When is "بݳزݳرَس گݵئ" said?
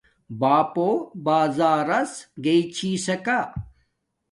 1.25-2.61